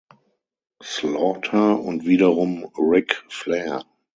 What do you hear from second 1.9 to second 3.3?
wiederum Ric